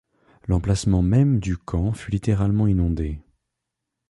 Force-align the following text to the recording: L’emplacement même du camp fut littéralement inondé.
L’emplacement 0.47 1.03
même 1.03 1.39
du 1.39 1.57
camp 1.59 1.93
fut 1.93 2.09
littéralement 2.09 2.65
inondé. 2.65 3.19